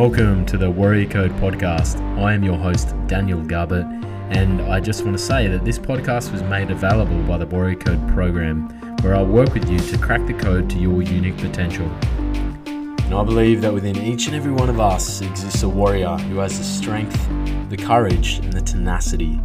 [0.00, 2.00] Welcome to the Warrior Code podcast.
[2.18, 3.84] I am your host, Daniel Garbutt,
[4.34, 7.76] and I just want to say that this podcast was made available by the Warrior
[7.76, 8.70] Code program,
[9.02, 11.84] where I work with you to crack the code to your unique potential.
[12.64, 16.38] And I believe that within each and every one of us exists a warrior who
[16.38, 17.28] has the strength,
[17.68, 19.38] the courage, and the tenacity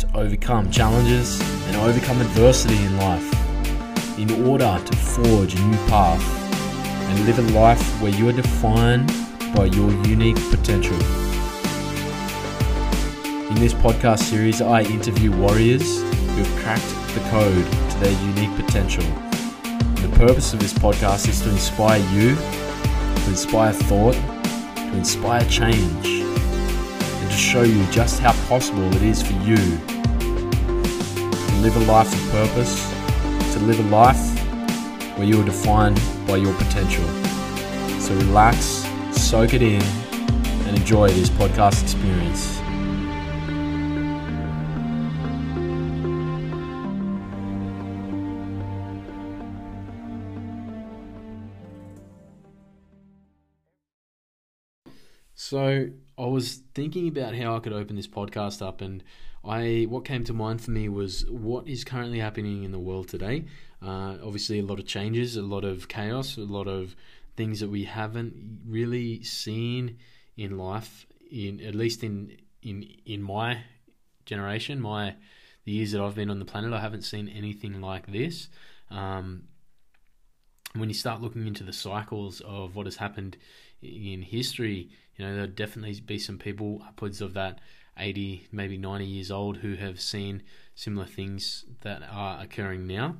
[0.00, 6.52] to overcome challenges and overcome adversity in life in order to forge a new path
[6.82, 9.08] and live a life where you are defined
[9.54, 10.96] by your unique potential.
[13.48, 18.54] In this podcast series, I interview warriors who have cracked the code to their unique
[18.56, 19.04] potential.
[19.96, 24.14] The purpose of this podcast is to inspire you, to inspire thought,
[24.76, 31.56] to inspire change, and to show you just how possible it is for you to
[31.60, 32.92] live a life of purpose,
[33.54, 34.38] to live a life
[35.18, 37.04] where you are defined by your potential.
[38.00, 42.60] So relax, soak it in, and enjoy this podcast experience.
[55.34, 59.02] So I was thinking about how I could open this podcast up, and
[59.44, 63.08] I what came to mind for me was what is currently happening in the world
[63.08, 63.46] today.
[63.82, 66.94] Uh, obviously, a lot of changes, a lot of chaos, a lot of
[67.36, 69.98] things that we haven't really seen
[70.36, 71.06] in life.
[71.30, 73.62] In at least in in in my
[74.26, 75.14] generation, my
[75.64, 78.48] the years that I've been on the planet, I haven't seen anything like this.
[78.90, 79.44] Um,
[80.74, 83.36] when you start looking into the cycles of what has happened
[83.82, 87.60] in history, you know, there'll definitely be some people upwards of that
[87.98, 90.42] 80, maybe 90 years old who have seen
[90.74, 93.16] similar things that are occurring now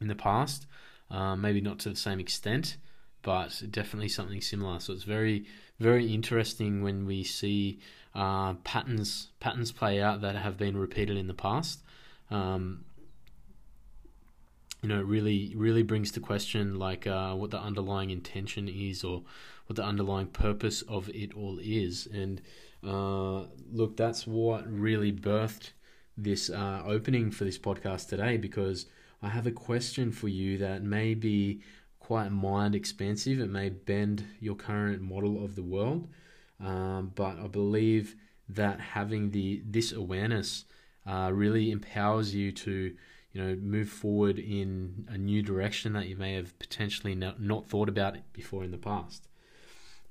[0.00, 0.66] in the past.
[1.10, 2.76] Um, maybe not to the same extent,
[3.22, 4.78] but definitely something similar.
[4.78, 5.44] So it's very,
[5.80, 7.80] very interesting when we see
[8.14, 11.80] uh, patterns patterns play out that have been repeated in the past.
[12.30, 12.84] Um,
[14.82, 19.04] you know, it really, really brings to question like uh, what the underlying intention is,
[19.04, 19.24] or
[19.66, 22.06] what the underlying purpose of it all is.
[22.06, 22.40] And
[22.86, 25.72] uh, look, that's what really birthed
[26.16, 28.86] this uh, opening for this podcast today, because
[29.22, 31.60] I have a question for you that may be
[31.98, 33.38] quite mind expansive.
[33.38, 36.08] It may bend your current model of the world,
[36.58, 38.16] um, but I believe
[38.48, 40.64] that having the this awareness
[41.06, 42.94] uh, really empowers you to
[43.32, 47.68] you know move forward in a new direction that you may have potentially not, not
[47.68, 49.28] thought about before in the past.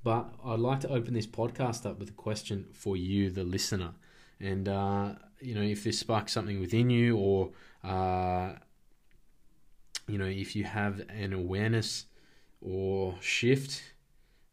[0.02, 3.92] But I'd like to open this podcast up with a question for you, the listener,
[4.38, 7.50] and uh, you know if this sparks something within you or
[7.84, 8.54] uh,
[10.10, 12.06] you know, if you have an awareness
[12.60, 13.82] or shift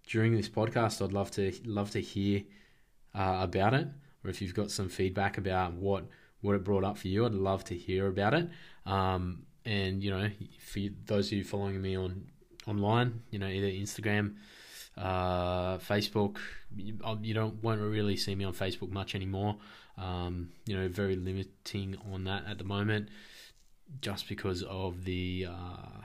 [0.07, 2.43] during this podcast, I'd love to love to hear
[3.15, 3.87] uh, about it.
[4.23, 6.05] Or if you've got some feedback about what
[6.41, 8.49] what it brought up for you, I'd love to hear about it.
[8.85, 10.29] Um, and you know,
[10.59, 12.27] for those of you following me on
[12.67, 14.35] online, you know, either Instagram,
[14.97, 16.37] uh, Facebook,
[16.75, 19.57] you, um, you, don't won't really see me on Facebook much anymore.
[19.97, 23.09] Um, you know, very limiting on that at the moment
[24.01, 26.03] just because of the uh,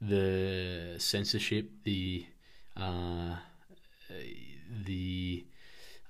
[0.00, 2.26] the censorship, the
[2.76, 3.36] uh,
[4.84, 5.44] the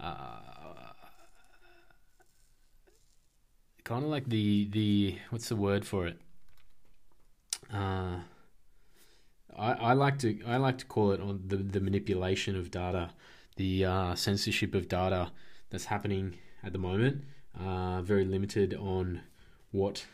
[0.01, 0.39] uh,
[3.85, 6.19] kind of like the the what's the word for it?
[7.73, 8.19] Uh,
[9.57, 13.11] I, I like to I like to call it on the the manipulation of data,
[13.57, 15.31] the uh, censorship of data
[15.71, 17.25] that's happening at the moment.
[17.59, 19.21] Uh, very limited on
[19.71, 20.07] what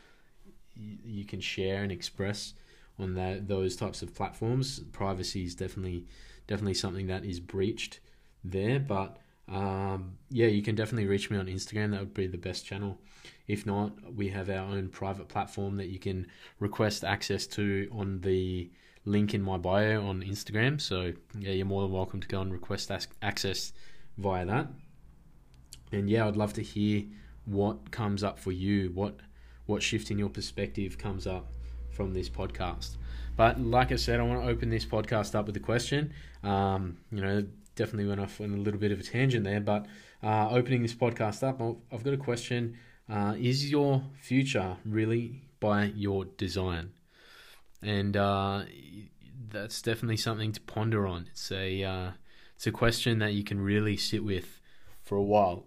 [0.76, 2.54] you can share and express
[2.98, 4.80] on that those types of platforms.
[4.92, 6.06] Privacy is definitely
[6.46, 8.00] definitely something that is breached
[8.44, 9.18] there, but
[9.48, 11.90] um, yeah, you can definitely reach me on Instagram.
[11.90, 12.98] That would be the best channel.
[13.48, 16.26] If not, we have our own private platform that you can
[16.60, 18.70] request access to on the
[19.04, 20.80] link in my bio on Instagram.
[20.80, 22.90] So yeah, you're more than welcome to go and request
[23.22, 23.72] access
[24.18, 24.68] via that.
[25.92, 27.04] And yeah, I'd love to hear
[27.44, 28.90] what comes up for you.
[28.94, 29.18] What
[29.70, 31.46] what shift in your perspective comes up
[31.90, 32.96] from this podcast.
[33.36, 36.12] But like I said, I want to open this podcast up with a question.
[36.42, 37.46] Um, you know,
[37.76, 39.86] definitely went off on a little bit of a tangent there, but
[40.22, 41.60] uh, opening this podcast up,
[41.92, 42.76] I've got a question.
[43.08, 46.90] Uh, is your future really by your design?
[47.82, 48.64] And uh,
[49.48, 51.28] that's definitely something to ponder on.
[51.30, 52.10] It's a uh,
[52.56, 54.60] it's a question that you can really sit with
[55.02, 55.66] for a while.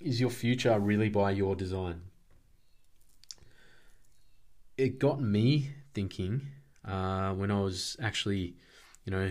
[0.00, 2.02] Is your future really by your design?
[4.76, 6.42] It got me thinking
[6.84, 8.56] uh, when I was actually,
[9.04, 9.30] you know,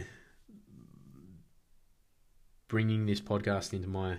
[2.68, 4.18] bringing this podcast into my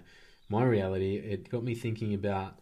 [0.48, 2.60] my reality, it got me thinking about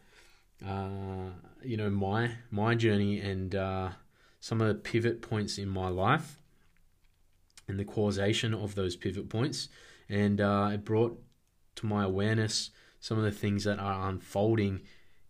[0.67, 1.31] uh,
[1.63, 3.91] you know my my journey and uh,
[4.41, 6.41] some of the pivot points in my life
[7.69, 9.69] and the causation of those pivot points,
[10.09, 11.21] and uh, it brought
[11.77, 12.71] to my awareness
[13.01, 14.81] some of the things that are unfolding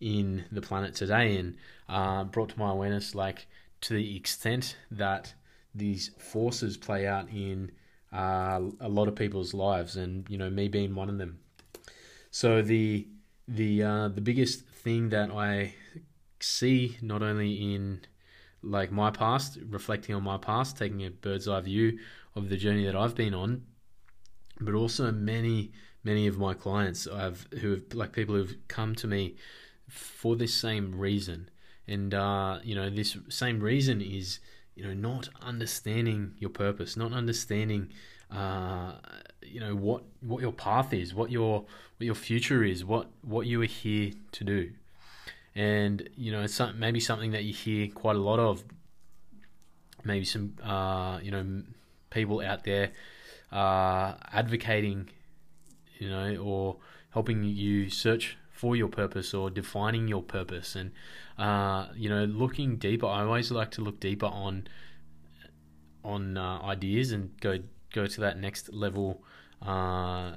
[0.00, 1.56] in the planet today, and
[1.88, 3.46] uh, brought to my awareness like
[3.82, 5.34] to the extent that
[5.74, 7.70] these forces play out in
[8.12, 11.38] uh, a lot of people's lives, and you know me being one of them.
[12.30, 13.08] So the
[13.48, 15.74] the uh, the biggest thing that I
[16.40, 18.00] see not only in
[18.62, 21.98] like my past, reflecting on my past, taking a bird's eye view
[22.34, 23.62] of the journey that I've been on,
[24.60, 29.06] but also many many of my clients I've who have like people who've come to
[29.06, 29.36] me
[29.88, 31.48] for this same reason,
[31.86, 34.40] and uh, you know this same reason is
[34.74, 37.90] you know not understanding your purpose, not understanding
[38.30, 38.94] uh,
[39.42, 41.64] you know what what your path is, what your
[41.98, 44.70] what your future is, what what you are here to do,
[45.54, 48.64] and you know it's some, maybe something that you hear quite a lot of.
[50.06, 51.62] Maybe some uh, you know
[52.10, 52.92] people out there
[53.52, 55.08] uh, advocating,
[55.98, 56.76] you know, or
[57.10, 60.90] helping you search for your purpose or defining your purpose, and
[61.36, 63.04] uh, you know looking deeper.
[63.06, 64.66] I always like to look deeper on
[66.02, 67.58] on uh, ideas and go
[67.92, 69.22] go to that next level
[69.60, 70.36] uh,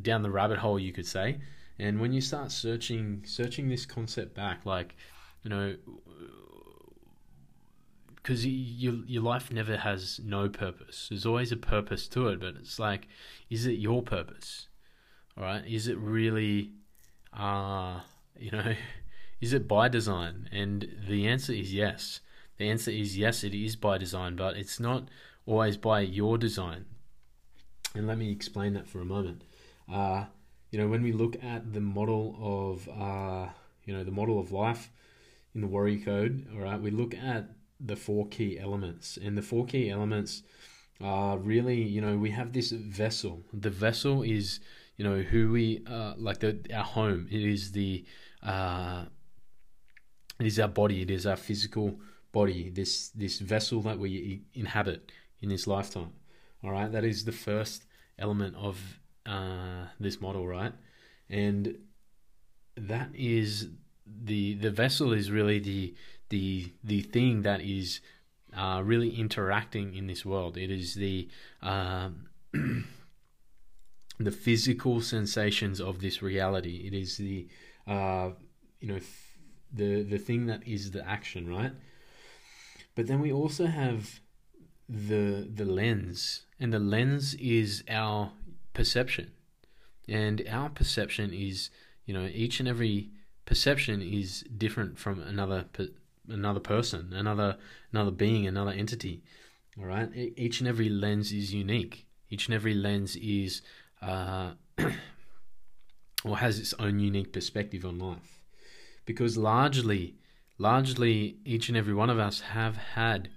[0.00, 1.40] down the rabbit hole, you could say.
[1.80, 4.94] And when you start searching searching this concept back, like
[5.42, 5.74] you know,
[8.14, 11.08] because your your life never has no purpose.
[11.08, 13.08] There's always a purpose to it, but it's like,
[13.50, 14.68] is it your purpose?
[15.36, 16.70] All right, is it really,
[17.36, 18.00] uh,
[18.38, 18.74] you know,
[19.40, 20.48] is it by design?
[20.52, 22.20] And the answer is yes.
[22.58, 25.08] The answer is yes, it is by design, but it's not
[25.44, 26.86] always by your design.
[27.94, 29.42] And let me explain that for a moment.
[29.92, 30.24] Uh,
[30.70, 33.48] you know, when we look at the model of, uh,
[33.84, 34.90] you know, the model of life
[35.54, 37.50] in the Warrior Code, all right, we look at
[37.80, 39.18] the four key elements.
[39.22, 40.42] And the four key elements
[41.00, 43.42] are really, you know, we have this vessel.
[43.52, 44.60] The vessel is,
[44.96, 47.28] you know, who we, uh, like the our home.
[47.30, 48.04] It is the,
[48.42, 49.04] uh,
[50.40, 51.02] it is our body.
[51.02, 51.98] It is our physical
[52.32, 52.70] body.
[52.70, 56.12] This this vessel that we inhabit in this lifetime.
[56.64, 57.84] All right, that is the first
[58.18, 60.72] element of uh, this model, right?
[61.28, 61.78] And
[62.76, 63.68] that is
[64.06, 65.94] the the vessel is really the
[66.28, 68.00] the the thing that is
[68.56, 70.56] uh, really interacting in this world.
[70.56, 71.28] It is the
[71.62, 72.28] um,
[74.18, 76.84] the physical sensations of this reality.
[76.86, 77.48] It is the
[77.86, 78.30] uh,
[78.80, 79.00] you know
[79.72, 81.72] the the thing that is the action, right?
[82.94, 84.20] But then we also have
[84.88, 88.32] the the lens, and the lens is our
[88.72, 89.32] perception,
[90.08, 91.70] and our perception is
[92.06, 93.10] you know each and every
[93.44, 95.66] perception is different from another
[96.28, 97.58] another person, another
[97.92, 99.22] another being, another entity.
[99.78, 102.06] All right, each and every lens is unique.
[102.30, 103.62] Each and every lens is
[104.06, 104.52] uh,
[106.24, 108.40] or has its own unique perspective on life,
[109.04, 110.16] because largely,
[110.58, 113.28] largely, each and every one of us have had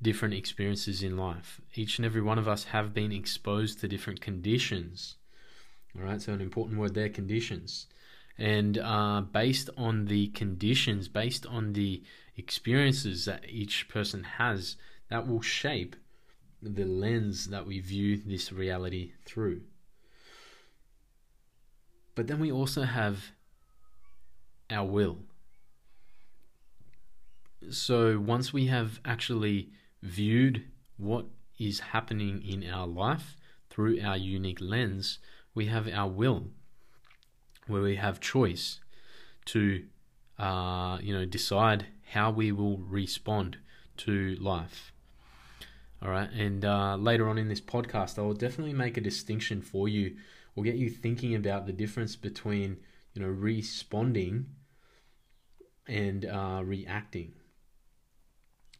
[0.00, 1.60] different experiences in life.
[1.74, 5.16] Each and every one of us have been exposed to different conditions.
[5.96, 7.86] All right, so an important word there conditions.
[8.36, 12.02] And uh, based on the conditions, based on the
[12.36, 14.76] experiences that each person has,
[15.08, 15.94] that will shape
[16.64, 19.62] the lens that we view this reality through.
[22.14, 23.32] But then we also have
[24.70, 25.18] our will.
[27.70, 29.70] So once we have actually
[30.02, 30.64] viewed
[30.96, 31.26] what
[31.58, 33.36] is happening in our life
[33.70, 35.18] through our unique lens,
[35.54, 36.48] we have our will,
[37.66, 38.80] where we have choice
[39.46, 39.84] to,
[40.38, 43.58] uh, you know, decide how we will respond
[43.96, 44.93] to life.
[46.04, 49.62] All right, and uh, later on in this podcast, I will definitely make a distinction
[49.62, 50.16] for you.
[50.54, 52.76] We'll get you thinking about the difference between,
[53.14, 54.48] you know, responding
[55.88, 57.32] and uh, reacting.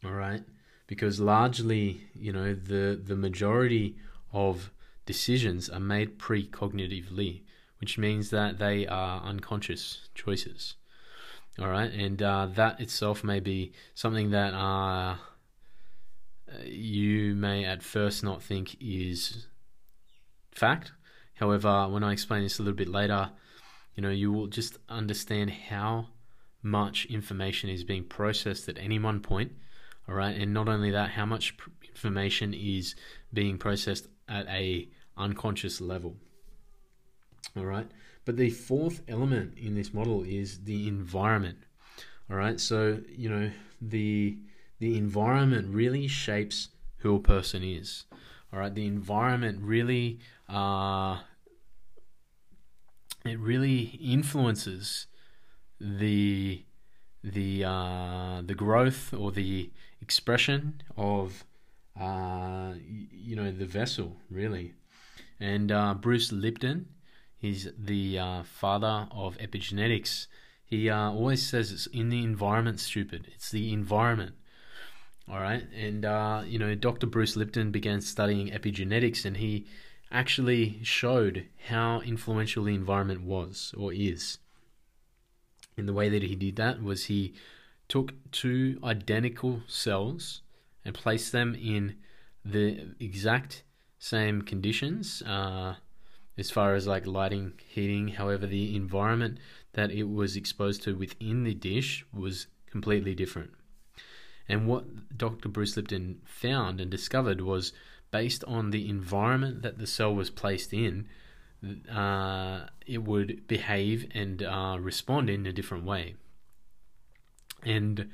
[0.04, 0.42] All right,
[0.86, 3.96] because largely, you know, the the majority
[4.30, 4.70] of
[5.06, 7.40] decisions are made precognitively,
[7.80, 10.74] which means that they are unconscious choices.
[11.58, 15.16] All right, and uh, that itself may be something that uh,
[16.64, 19.46] you may at first not think is
[20.50, 20.92] fact.
[21.34, 23.30] However, when I explain this a little bit later,
[23.94, 26.08] you know, you will just understand how
[26.62, 29.52] much information is being processed at any one point
[30.08, 31.56] all right, and not only that, how much
[31.88, 32.94] information is
[33.32, 36.16] being processed at a unconscious level.
[37.56, 37.86] All right.
[38.24, 41.58] But the fourth element in this model is the environment.
[42.30, 42.60] All right.
[42.60, 44.36] So, you know, the
[44.78, 48.04] the environment really shapes who a person is.
[48.52, 48.74] All right.
[48.74, 51.18] The environment really uh
[53.24, 55.06] it really influences
[55.80, 56.64] the
[57.22, 61.44] the uh, the growth or the expression of
[61.98, 64.74] uh, you know the vessel really
[65.40, 66.86] and uh, Bruce Lipton
[67.38, 70.26] he's the uh, father of epigenetics
[70.64, 74.34] he uh, always says it's in the environment stupid it's the environment
[75.30, 77.06] all right and uh, you know Dr.
[77.06, 79.66] Bruce Lipton began studying epigenetics and he
[80.10, 84.38] actually showed how influential the environment was or is
[85.76, 87.34] and the way that he did that was he
[87.88, 90.42] took two identical cells
[90.84, 91.96] and placed them in
[92.44, 93.62] the exact
[93.98, 95.74] same conditions uh,
[96.36, 98.08] as far as like lighting, heating.
[98.08, 99.38] However, the environment
[99.72, 103.52] that it was exposed to within the dish was completely different.
[104.48, 105.48] And what Dr.
[105.48, 107.72] Bruce Lipton found and discovered was
[108.10, 111.08] based on the environment that the cell was placed in,
[111.90, 116.14] uh, it would behave and uh, respond in a different way.
[117.64, 118.10] And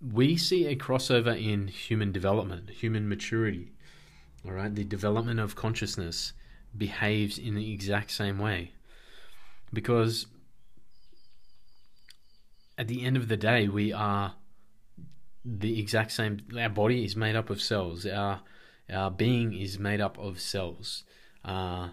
[0.00, 3.72] we see a crossover in human development, human maturity.
[4.44, 6.32] All right, the development of consciousness
[6.76, 8.72] behaves in the exact same way.
[9.72, 10.26] Because
[12.76, 14.34] at the end of the day, we are
[15.44, 16.40] the exact same.
[16.58, 18.06] Our body is made up of cells.
[18.06, 18.40] Our
[18.92, 21.04] our being is made up of cells.
[21.44, 21.90] Uh,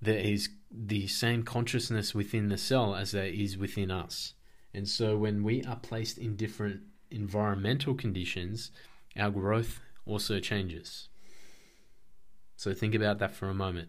[0.00, 4.34] there is the same consciousness within the cell as there is within us.
[4.72, 8.70] And so when we are placed in different environmental conditions,
[9.16, 11.08] our growth also changes.
[12.56, 13.88] So think about that for a moment.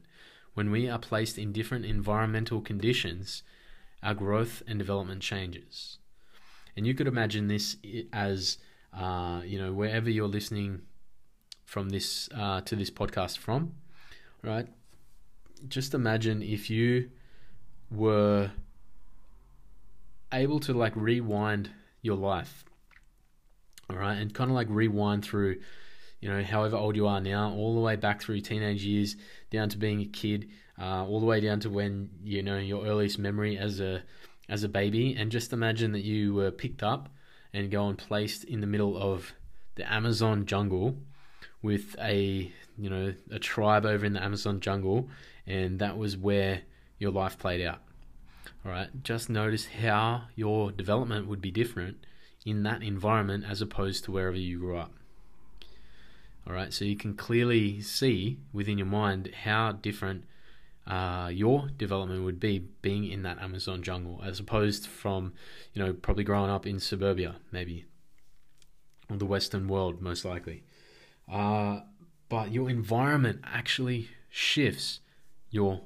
[0.53, 3.43] When we are placed in different environmental conditions,
[4.03, 5.97] our growth and development changes.
[6.75, 7.77] And you could imagine this
[8.11, 8.57] as,
[8.93, 10.81] uh, you know, wherever you're listening
[11.63, 13.73] from this uh, to this podcast from,
[14.41, 14.67] right?
[15.67, 17.09] just imagine if you
[17.91, 18.51] were
[20.33, 21.69] able to like rewind
[22.01, 22.65] your life,
[23.89, 25.57] all right, and kind of like rewind through,
[26.19, 29.15] you know, however old you are now, all the way back through teenage years,
[29.49, 32.85] down to being a kid, uh, all the way down to when you know your
[32.85, 34.03] earliest memory as a
[34.47, 37.09] as a baby, and just imagine that you were picked up
[37.53, 39.33] and go and placed in the middle of
[39.75, 40.97] the Amazon jungle
[41.61, 45.09] with a you know a tribe over in the Amazon jungle
[45.47, 46.61] and that was where
[46.99, 47.81] your life played out.
[48.65, 52.05] All right, just notice how your development would be different
[52.45, 54.91] in that environment as opposed to wherever you grew up.
[56.47, 60.25] All right, so you can clearly see within your mind how different
[60.87, 65.33] uh, your development would be being in that Amazon jungle as opposed from,
[65.73, 67.85] you know, probably growing up in suburbia, maybe,
[69.09, 70.63] or the Western world, most likely.
[71.31, 71.79] Uh,
[72.29, 74.99] but your environment actually shifts
[75.49, 75.81] your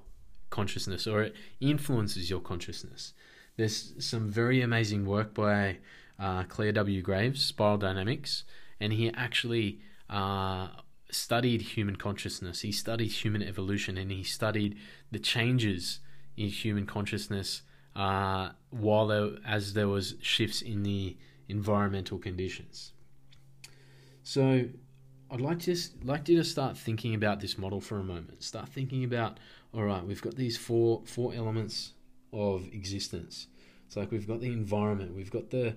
[0.50, 3.14] consciousness or it influences your consciousness.
[3.56, 5.78] There's some very amazing work by
[6.18, 7.02] uh, Clare W.
[7.02, 8.44] Graves, Spiral Dynamics,
[8.80, 9.80] and he actually
[10.10, 10.70] uh,
[11.12, 12.62] studied human consciousness.
[12.62, 14.78] He studied human evolution and he studied
[15.12, 16.00] the changes
[16.38, 17.64] in human consciousness
[17.96, 22.94] uh, while there, as there was shifts in the environmental conditions.
[24.24, 24.66] So
[25.32, 28.44] I'd like to like you to start thinking about this model for a moment.
[28.44, 29.40] Start thinking about
[29.74, 31.94] all right, we've got these four four elements
[32.32, 33.48] of existence.
[33.88, 35.76] It's like we've got the environment, we've got the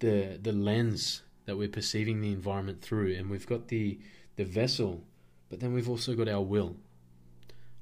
[0.00, 3.98] the the lens that we're perceiving the environment through, and we've got the
[4.36, 5.04] the vessel,
[5.48, 6.76] but then we've also got our will.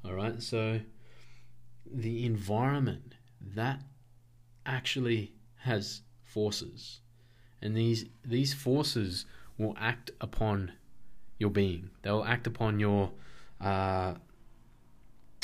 [0.05, 0.81] All right, so
[1.91, 3.83] the environment that
[4.65, 7.01] actually has forces,
[7.61, 9.27] and these these forces
[9.57, 10.73] will act upon
[11.39, 11.91] your being.
[12.03, 13.11] They will act upon your
[13.61, 14.15] uh,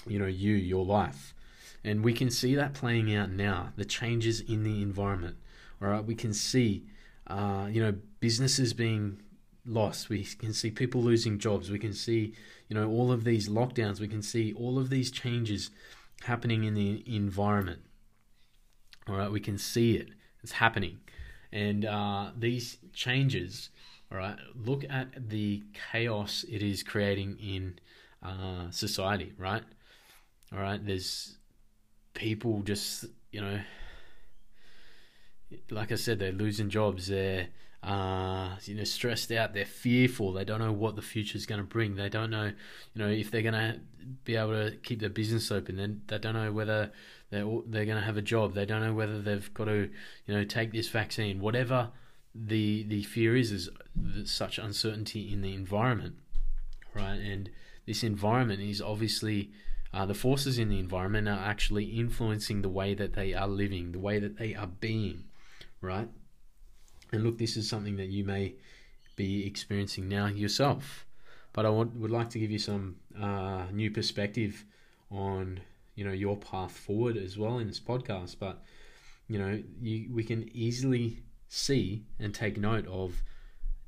[0.07, 1.35] you know, you, your life.
[1.83, 5.37] And we can see that playing out now, the changes in the environment.
[5.83, 6.85] All right, we can see,
[7.27, 9.21] uh, you know, businesses being
[9.67, 10.09] lost.
[10.09, 11.71] We can see people losing jobs.
[11.71, 12.35] We can see,
[12.69, 14.01] you know, all of these lockdowns.
[14.01, 15.71] We can see all of these changes
[16.23, 17.81] happening in the environment.
[19.09, 20.09] All right, we can see it.
[20.43, 21.01] It's happening.
[21.53, 23.71] And uh, these changes,
[24.11, 27.79] all right, look at the chaos it is creating in
[28.23, 29.63] uh, society, right?
[30.53, 31.37] All right, there's
[32.15, 33.59] people just you know,
[35.71, 37.09] like I said, they're losing jobs.
[37.09, 37.49] They're
[37.85, 39.53] uh, you know, stressed out.
[39.53, 40.33] They're fearful.
[40.33, 41.97] They don't know what the future is going to bring.
[41.97, 43.81] They don't know, you know, if they're going to
[44.25, 45.77] be able to keep their business open.
[45.77, 46.93] Then they don't know whether
[47.31, 48.55] they're they're going to have a job.
[48.55, 49.91] They don't know whether they've got to,
[50.27, 51.41] you know, take this vaccine.
[51.41, 51.91] Whatever
[52.35, 53.69] the the fear is, is
[54.25, 56.15] such uncertainty in the environment,
[56.95, 57.21] right?
[57.21, 57.51] And
[57.87, 59.51] this environment is obviously.
[59.93, 63.93] Uh, the forces in the environment are actually influencing the way that they are living,
[63.93, 65.23] the way that they are being,
[65.81, 66.09] right?
[67.15, 68.55] And look, this is something that you may
[69.15, 71.07] be experiencing now yourself.
[71.53, 74.65] But I want, would like to give you some uh, new perspective
[75.13, 75.61] on
[75.95, 78.37] you know your path forward as well in this podcast.
[78.41, 78.65] But
[79.29, 83.23] you know, you, we can easily see and take note of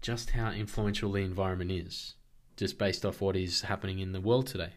[0.00, 2.14] just how influential the environment is,
[2.56, 4.74] just based off what is happening in the world today.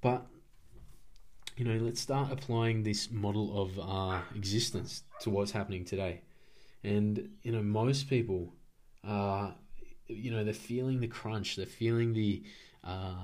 [0.00, 0.24] But
[1.56, 6.20] you know, let's start applying this model of uh, existence to what's happening today.
[6.86, 8.52] And you know, most people,
[9.06, 9.50] uh,
[10.06, 12.42] you know, they're feeling the crunch, they're feeling the
[12.84, 13.14] uh,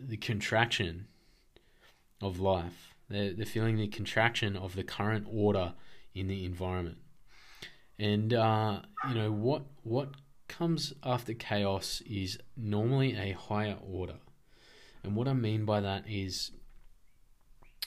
[0.00, 1.06] the contraction
[2.22, 2.94] of life.
[3.08, 5.74] They're, they're feeling the contraction of the current order
[6.14, 6.98] in the environment.
[7.98, 10.08] And uh, you know what what
[10.48, 14.16] comes after chaos is normally a higher order.
[15.04, 16.52] And what I mean by that is,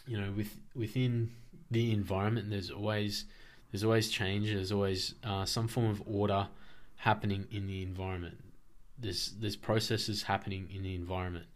[0.05, 1.31] you know, with within
[1.72, 3.25] the environment, there's always
[3.74, 4.53] there's always change.
[4.53, 6.48] There's always uh, some form of order
[6.98, 8.38] happening in the environment.
[9.00, 11.48] There's there's processes happening in the environment,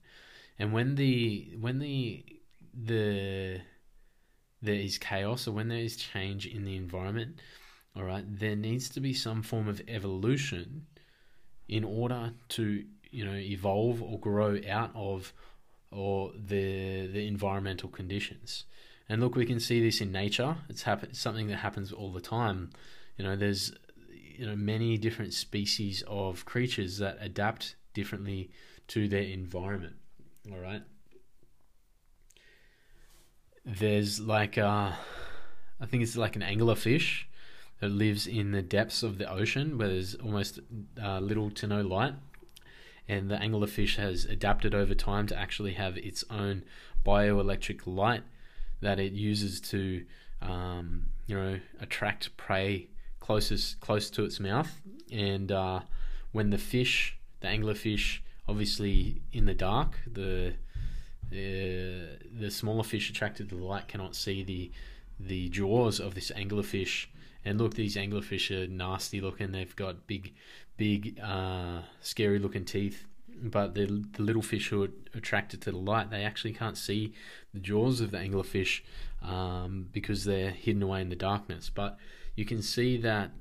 [0.57, 2.25] and when the when the
[2.73, 3.61] the
[4.63, 7.35] there is chaos or when there is change in the environment,
[7.95, 10.87] all right, there needs to be some form of evolution
[11.69, 15.33] in order to you know evolve or grow out of
[15.91, 18.65] or the the environmental conditions.
[19.09, 20.57] And look, we can see this in nature.
[20.69, 22.71] It's happen- something that happens all the time.
[23.17, 23.73] You know, there's
[24.11, 28.51] you know many different species of creatures that adapt differently
[28.89, 29.95] to their environment.
[30.51, 30.83] All right.
[33.65, 34.91] There's like uh,
[35.79, 37.23] I think it's like an anglerfish
[37.79, 40.59] that lives in the depths of the ocean where there's almost
[41.01, 42.15] uh, little to no light.
[43.07, 46.63] And the anglerfish has adapted over time to actually have its own
[47.05, 48.23] bioelectric light
[48.81, 50.05] that it uses to
[50.41, 52.87] um, you know attract prey
[53.19, 54.81] closest close to its mouth.
[55.11, 55.81] And uh,
[56.31, 60.53] when the fish the anglerfish obviously in the dark the
[61.29, 64.71] the, the smaller fish attracted to the light cannot see the
[65.19, 67.07] the jaws of this anglerfish
[67.43, 69.51] and look these anglerfish are nasty looking.
[69.51, 70.33] They've got big
[70.77, 73.05] big uh, scary looking teeth
[73.41, 77.13] but the, the little fish who are attracted to the light, they actually can't see
[77.53, 78.81] the jaws of the anglerfish
[79.21, 81.69] um, because they're hidden away in the darkness.
[81.73, 81.97] But
[82.35, 83.31] you can see that,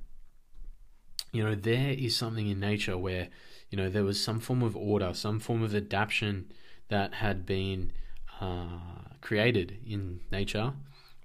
[1.32, 3.28] you know, there is something in nature where,
[3.70, 6.50] you know, there was some form of order, some form of adaptation
[6.88, 7.92] that had been
[8.40, 8.78] uh,
[9.20, 10.72] created in nature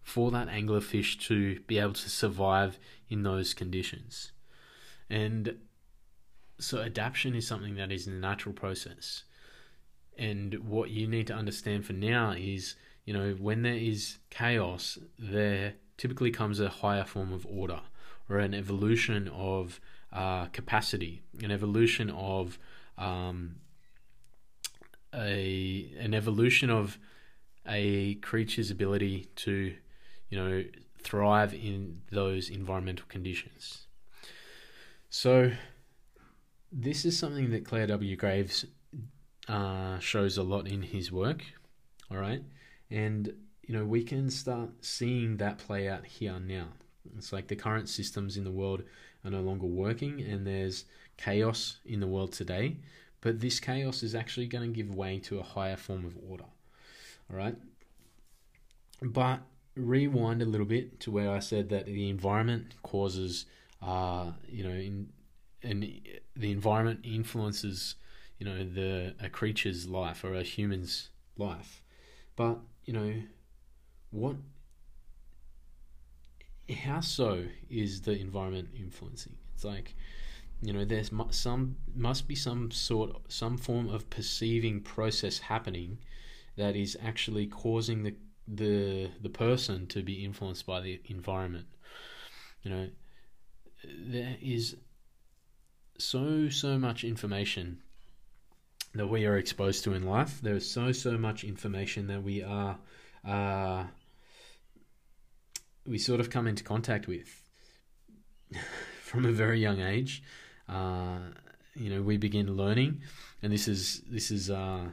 [0.02, 2.80] for that anglerfish to be able to survive
[3.10, 4.32] in those conditions.
[5.10, 5.58] And
[6.62, 9.24] so adaptation is something that is a natural process.
[10.18, 15.00] And what you need to understand for now is, you know, when there is chaos,
[15.18, 17.82] there typically comes a higher form of order
[18.30, 19.80] or an evolution of
[20.14, 22.60] uh, capacity, an evolution of
[22.98, 23.56] um,
[25.14, 26.98] a an evolution of
[27.68, 29.74] a creature's ability to,
[30.30, 30.64] you know,
[31.00, 33.88] thrive in those environmental conditions.
[35.10, 35.52] So
[36.72, 38.16] this is something that Clare W.
[38.16, 38.66] Graves
[39.48, 41.44] uh, shows a lot in his work.
[42.10, 42.44] All right,
[42.90, 46.68] and you know we can start seeing that play out here now.
[47.18, 48.84] It's like the current systems in the world
[49.26, 50.86] are no longer working, and there's
[51.18, 52.78] chaos in the world today.
[53.22, 56.46] But this chaos is actually going to give way to a higher form of order.
[57.30, 57.56] All right,
[59.02, 59.42] but
[59.76, 63.46] rewind a little bit to where I said that the environment causes,
[63.82, 65.10] uh, you know, in
[65.64, 65.84] and
[66.36, 67.96] the environment influences
[68.42, 71.84] you know the a creature's life or a human's life.
[72.36, 73.14] But you know
[74.10, 74.36] what
[76.74, 79.36] how so is the environment influencing?
[79.54, 79.96] It's like
[80.64, 86.00] you know there's some must be some sort some form of perceiving process happening
[86.58, 88.16] that is actually causing the
[88.48, 91.68] the the person to be influenced by the environment.
[92.64, 92.88] You know
[93.84, 94.78] there is
[96.04, 97.80] so so much information
[98.94, 100.42] that we are exposed to in life.
[100.42, 102.78] There is so so much information that we are
[103.26, 103.86] uh,
[105.86, 107.42] we sort of come into contact with
[109.02, 110.24] from a very young age.
[110.68, 111.20] Uh,
[111.76, 113.02] you know, we begin learning,
[113.42, 114.86] and this is this is uh,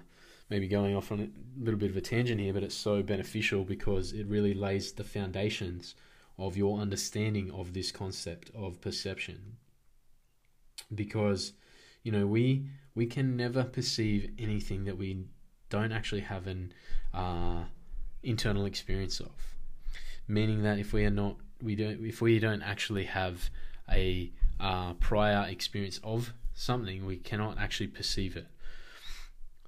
[0.51, 3.65] maybe going off on a little bit of a tangent here, but it's so beneficial
[3.65, 5.95] because it really lays the foundations
[6.39, 9.57] of your understanding of this concept of perception.
[10.95, 11.53] Because,
[12.03, 15.25] you know, we we can never perceive anything that we
[15.71, 16.73] don't actually have an
[17.15, 17.65] uh,
[18.23, 19.31] internal experience of.
[20.27, 23.51] Meaning that if we are not, we don't, if we don't actually have
[23.91, 28.47] a uh, prior experience of something, we cannot actually perceive it.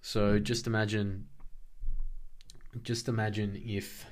[0.02, 1.26] So just imagine,
[2.82, 4.06] just imagine if,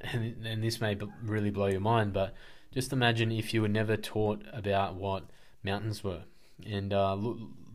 [0.00, 2.34] and, and this may really blow your mind, but
[2.72, 5.24] just imagine if you were never taught about what
[5.62, 6.22] mountains were.
[6.66, 7.16] And uh,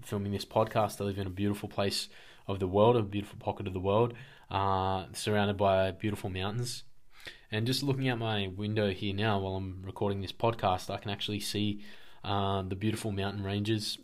[0.04, 2.10] filming this podcast, I live in a beautiful place
[2.48, 4.14] of the world, a beautiful pocket of the world,
[4.52, 6.84] uh, surrounded by beautiful mountains.
[7.52, 11.12] And just looking out my window here now while I'm recording this podcast, I can
[11.12, 11.84] actually see
[12.24, 13.98] uh, the beautiful mountain ranges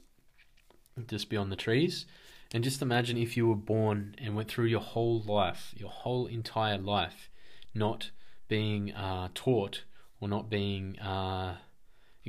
[1.08, 2.06] just beyond the trees.
[2.52, 6.26] And just imagine if you were born and went through your whole life, your whole
[6.28, 7.30] entire life,
[7.76, 8.12] not
[8.48, 9.84] being uh, taught
[10.20, 11.58] or not being uh,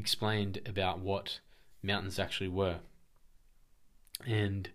[0.00, 1.40] explained about what
[1.82, 2.80] mountains actually were.
[4.26, 4.68] And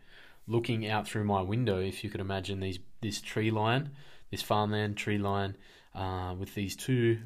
[0.47, 3.91] looking out through my window, if you could imagine these this tree line,
[4.31, 5.57] this farmland tree line,
[5.93, 7.19] uh, with these two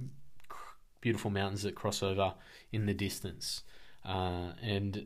[1.01, 2.33] beautiful mountains that cross over
[2.71, 3.63] in the distance,
[4.05, 5.05] uh, and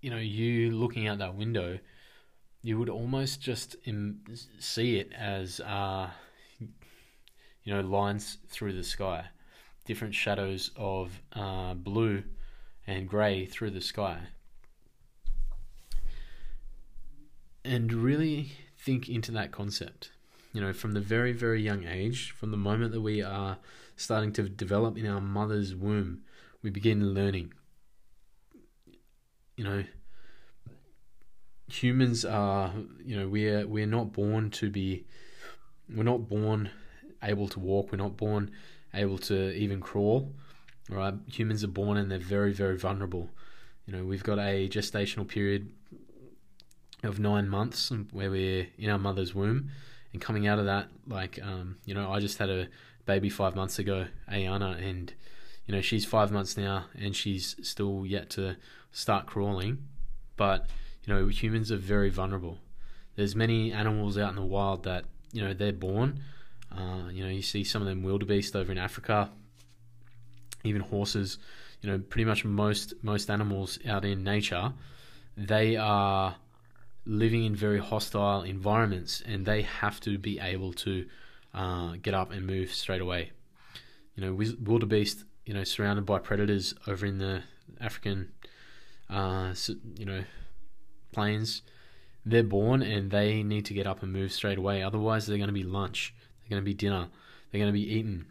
[0.00, 1.78] you know, you looking out that window,
[2.62, 4.22] you would almost just Im-
[4.58, 6.08] see it as, uh,
[6.58, 9.26] you know, lines through the sky,
[9.90, 12.22] different shadows of uh, blue
[12.86, 14.20] and grey through the sky.
[17.64, 20.12] And really think into that concept.
[20.52, 23.58] You know, from the very, very young age, from the moment that we are
[23.96, 26.22] starting to develop in our mother's womb,
[26.62, 27.52] we begin learning
[29.60, 29.84] you know,
[31.68, 32.72] humans are,
[33.04, 35.04] you know, we're we're not born to be,
[35.94, 36.70] we're not born
[37.22, 37.92] able to walk.
[37.92, 38.52] We're not born
[38.94, 40.32] able to even crawl.
[40.88, 41.14] Right?
[41.28, 43.30] Humans are born and they're very very vulnerable.
[43.86, 45.70] You know, we've got a gestational period
[47.02, 49.70] of nine months where we're in our mother's womb,
[50.12, 52.68] and coming out of that, like, um, you know, I just had a
[53.06, 55.12] baby five months ago, Ayana, and
[55.70, 58.56] you know she's five months now and she's still yet to
[58.90, 59.78] start crawling
[60.36, 60.66] but
[61.04, 62.58] you know humans are very vulnerable
[63.14, 66.20] there's many animals out in the wild that you know they're born
[66.76, 69.30] uh, you know you see some of them wildebeest over in africa
[70.64, 71.38] even horses
[71.80, 74.72] you know pretty much most most animals out in nature
[75.36, 76.36] they are
[77.06, 81.06] living in very hostile environments and they have to be able to
[81.54, 83.30] uh, get up and move straight away
[84.14, 87.42] you know wildebeest you know, surrounded by predators over in the
[87.80, 88.30] African,
[89.08, 89.52] uh,
[89.96, 90.22] you know,
[91.10, 91.62] plains.
[92.24, 94.80] They're born and they need to get up and move straight away.
[94.80, 96.14] Otherwise, they're going to be lunch.
[96.50, 97.08] They're going to be dinner.
[97.50, 98.26] They're going to be eaten.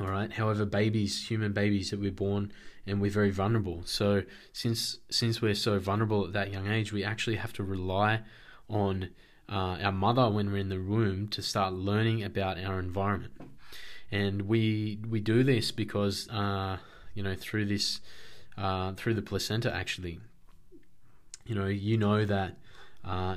[0.00, 0.32] All right.
[0.32, 2.52] However, babies, human babies, that we're born
[2.86, 3.82] and we're very vulnerable.
[3.84, 4.22] So
[4.52, 8.22] since since we're so vulnerable at that young age, we actually have to rely
[8.68, 9.10] on
[9.48, 13.32] uh, our mother when we're in the womb to start learning about our environment
[14.10, 16.78] and we we do this because uh,
[17.14, 18.00] you know through this
[18.56, 20.20] uh, through the placenta actually
[21.46, 22.56] you know you know that
[23.04, 23.36] uh,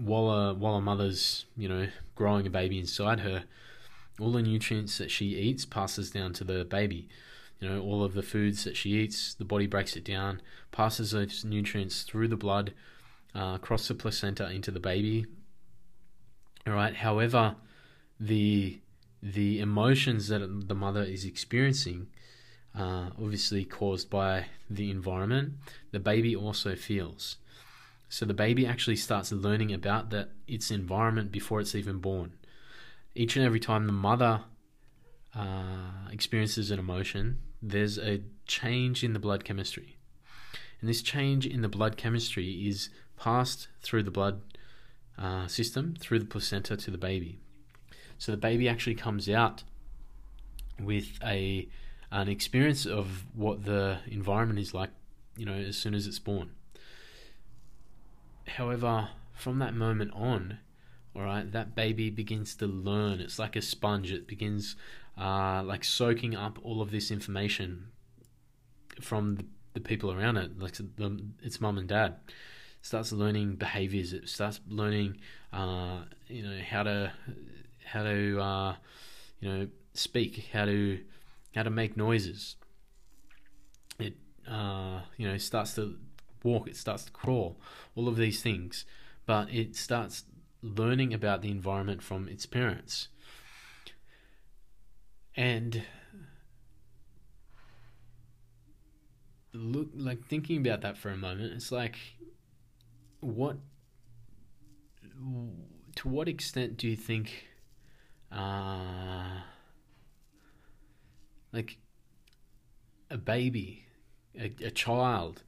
[0.00, 3.44] while a while a mother's you know growing a baby inside her
[4.18, 7.08] all the nutrients that she eats passes down to the baby
[7.60, 10.40] you know all of the foods that she eats the body breaks it down
[10.72, 12.72] passes those nutrients through the blood
[13.34, 15.26] uh, across the placenta into the baby
[16.66, 17.56] all right however
[18.18, 18.80] the
[19.22, 22.08] the emotions that the mother is experiencing,
[22.74, 25.54] uh, obviously caused by the environment,
[25.90, 27.36] the baby also feels.
[28.10, 32.32] So the baby actually starts learning about that its environment before it's even born.
[33.14, 34.42] Each and every time the mother
[35.34, 39.96] uh, experiences an emotion, there's a change in the blood chemistry.
[40.80, 44.40] And this change in the blood chemistry is passed through the blood
[45.16, 47.38] uh, system, through the placenta to the baby.
[48.18, 49.62] So the baby actually comes out
[50.80, 51.68] with a
[52.10, 54.90] an experience of what the environment is like,
[55.36, 56.50] you know, as soon as it's born.
[58.56, 60.58] However, from that moment on,
[61.14, 63.20] all right, that baby begins to learn.
[63.20, 64.12] It's like a sponge.
[64.12, 64.76] It begins
[65.18, 67.88] uh, like soaking up all of this information
[69.00, 72.16] from the, the people around it, like the, its mum and dad.
[72.82, 74.12] Starts learning behaviors.
[74.12, 75.18] It starts learning,
[75.52, 77.12] uh, you know, how to
[77.84, 78.74] how to uh,
[79.40, 81.00] you know speak, how to
[81.54, 82.56] how to make noises.
[83.98, 84.14] It
[84.48, 85.96] uh, you know starts to
[86.44, 87.60] walk, it starts to crawl,
[87.94, 88.84] all of these things,
[89.26, 90.24] but it starts
[90.62, 93.08] learning about the environment from its parents.
[95.36, 95.84] And
[99.52, 101.96] look like thinking about that for a moment, it's like
[103.20, 103.56] what
[105.96, 107.46] to what extent do you think
[108.32, 109.40] uh
[111.52, 111.78] like
[113.10, 113.86] a baby,
[114.38, 115.42] a, a child,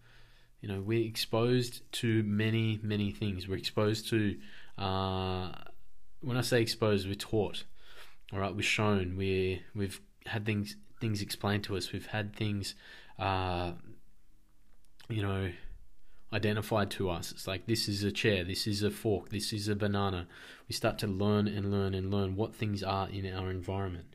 [0.62, 3.48] you know, we're exposed to many, many things.
[3.48, 4.36] We're exposed to,
[4.78, 5.50] uh,
[6.20, 7.64] when I say exposed, we're taught.
[8.32, 9.16] All right, we're shown.
[9.16, 11.92] We we've had things things explained to us.
[11.92, 12.76] We've had things,
[13.18, 13.72] uh,
[15.08, 15.50] you know,
[16.32, 17.32] identified to us.
[17.32, 20.28] It's like this is a chair, this is a fork, this is a banana.
[20.68, 24.14] We start to learn and learn and learn what things are in our environment.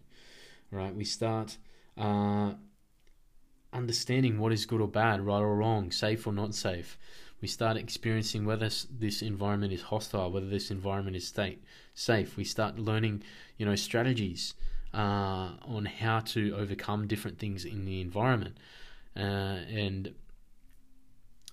[0.71, 0.95] Right?
[0.95, 1.57] We start
[1.97, 2.53] uh,
[3.77, 6.97] understanding what is good or bad, right or wrong, safe or not safe.
[7.41, 11.63] We start experiencing whether this environment is hostile, whether this environment is state
[11.93, 12.35] safe.
[12.35, 13.23] We start learning,
[13.57, 14.55] you know, strategies
[14.93, 18.57] uh, on how to overcome different things in the environment,
[19.15, 20.13] uh, and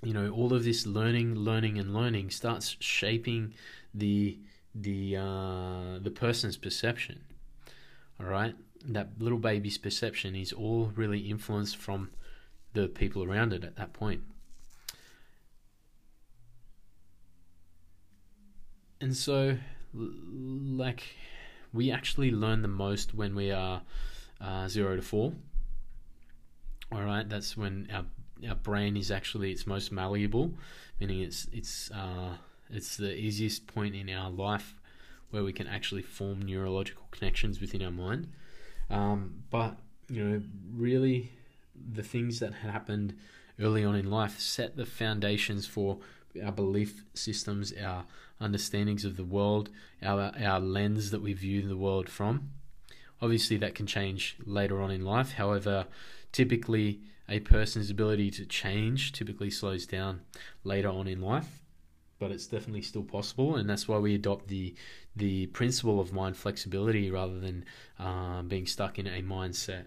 [0.03, 3.55] you know, all of this learning, learning, and learning starts shaping
[3.93, 4.39] the
[4.75, 7.21] the uh, the person's perception.
[8.21, 12.11] All right, that little baby's perception is all really influenced from
[12.75, 14.23] the people around it at that point.
[19.01, 19.59] And so,
[19.93, 21.03] like,
[21.73, 23.83] we actually learn the most when we are
[24.41, 25.35] uh, zero to four.
[26.93, 28.05] All right, that's when our
[28.49, 30.53] our brain is actually its most malleable,
[31.01, 32.37] meaning it's it's uh,
[32.71, 34.75] it's the easiest point in our life
[35.31, 38.29] where we can actually form neurological connections within our mind.
[38.91, 39.77] Um, but
[40.09, 40.43] you know,
[40.73, 41.33] really,
[41.93, 43.17] the things that happened
[43.61, 45.99] early on in life set the foundations for
[46.45, 48.05] our belief systems, our
[48.41, 49.71] understandings of the world,
[50.03, 52.51] our our lens that we view the world from.
[53.23, 55.33] Obviously, that can change later on in life.
[55.33, 55.87] However,
[56.33, 60.21] typically a person's ability to change typically slows down
[60.63, 61.61] later on in life,
[62.19, 64.75] but it's definitely still possible, and that's why we adopt the
[65.17, 67.65] the principle of mind flexibility rather than
[67.99, 69.85] uh, being stuck in a mindset.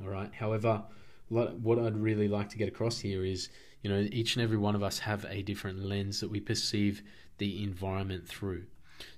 [0.00, 0.32] All right.
[0.32, 0.84] However,
[1.28, 3.48] what I'd really like to get across here is,
[3.82, 7.02] you know, each and every one of us have a different lens that we perceive
[7.38, 8.64] the environment through.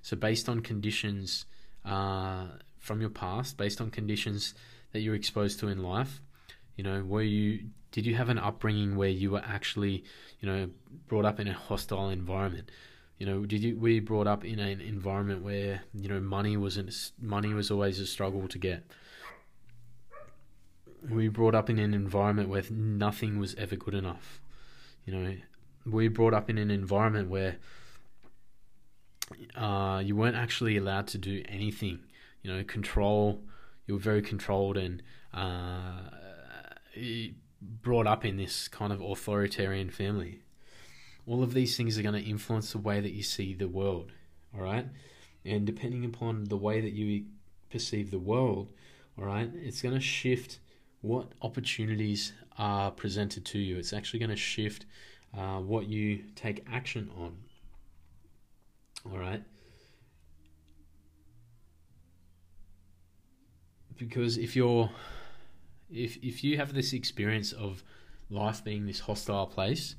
[0.01, 1.45] So, based on conditions
[1.83, 2.45] uh,
[2.79, 4.55] from your past, based on conditions
[4.91, 6.21] that you're exposed to in life,
[6.75, 10.03] you know, were you did you have an upbringing where you were actually,
[10.39, 10.69] you know,
[11.07, 12.69] brought up in a hostile environment?
[13.17, 17.11] You know, did you you brought up in an environment where you know money wasn't
[17.21, 18.83] money was always a struggle to get?
[21.09, 24.41] We brought up in an environment where nothing was ever good enough.
[25.05, 25.35] You know,
[25.85, 27.57] we brought up in an environment where
[29.55, 31.99] uh, you weren't actually allowed to do anything.
[32.41, 33.43] You know, control.
[33.87, 35.01] You were very controlled and
[35.33, 36.09] uh,
[37.61, 40.41] brought up in this kind of authoritarian family
[41.27, 44.11] all of these things are going to influence the way that you see the world
[44.55, 44.87] all right
[45.43, 47.25] and depending upon the way that you
[47.69, 48.69] perceive the world
[49.17, 50.59] all right it's going to shift
[51.05, 53.77] what opportunities are presented to you.
[53.77, 54.85] It's actually going to shift
[55.37, 57.35] uh, what you take action on
[59.05, 59.43] all right
[63.97, 64.89] because if you're
[65.91, 67.83] if if you have this experience of
[68.31, 69.95] life being this hostile place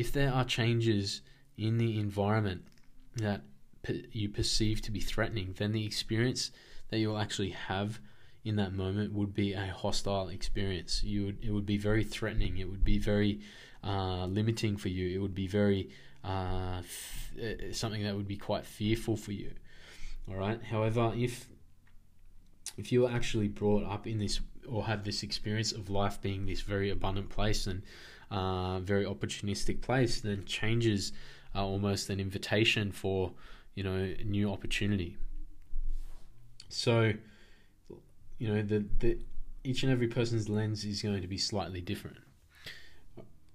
[0.00, 1.20] if there are changes
[1.58, 2.62] in the environment
[3.16, 3.42] that
[4.12, 6.50] you perceive to be threatening, then the experience
[6.88, 8.00] that you'll actually have
[8.42, 11.04] in that moment would be a hostile experience.
[11.04, 12.56] You would it would be very threatening.
[12.56, 13.40] It would be very
[13.84, 15.06] uh, limiting for you.
[15.14, 15.90] It would be very
[16.24, 17.32] uh, f-
[17.72, 19.52] something that would be quite fearful for you.
[20.28, 20.62] All right.
[20.62, 21.46] However, if
[22.78, 26.46] if you are actually brought up in this or have this experience of life being
[26.46, 27.82] this very abundant place and
[28.30, 31.12] uh, very opportunistic place, then changes
[31.54, 33.32] are almost an invitation for
[33.74, 35.16] you know new opportunity.
[36.68, 37.12] So,
[38.38, 39.18] you know the the
[39.64, 42.18] each and every person's lens is going to be slightly different.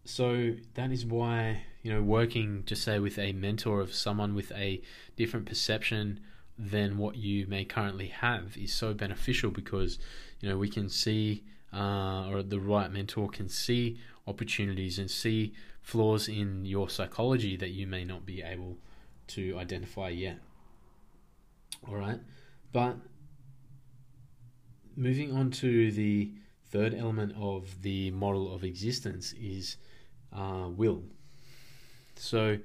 [0.04, 4.52] So that is why you know working just say with a mentor of someone with
[4.52, 4.82] a
[5.16, 6.20] different perception
[6.58, 10.00] than what you may currently have is so beneficial because
[10.40, 11.44] you know we can see
[11.76, 17.70] uh, or the right mentor can see opportunities and see flaws in your psychology that
[17.70, 18.78] you may not be able
[19.28, 20.40] to identify yet.
[21.88, 22.20] All right,
[22.72, 22.96] but
[24.96, 26.32] moving on to the
[26.72, 29.78] third element of the model of existence is
[30.34, 31.04] uh, will.
[32.16, 32.60] So,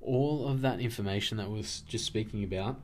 [0.00, 2.80] all of that information that was just speaking about,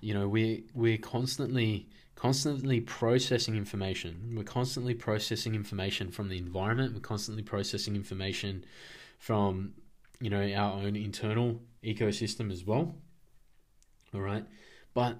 [0.00, 1.86] you know, we we're constantly
[2.16, 4.34] constantly processing information.
[4.36, 6.94] We're constantly processing information from the environment.
[6.94, 8.64] We're constantly processing information
[9.18, 9.74] from
[10.20, 12.94] you know our own internal ecosystem as well.
[14.14, 14.44] All right,
[14.94, 15.18] but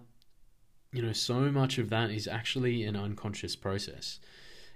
[0.94, 4.20] you know, so much of that is actually an unconscious process.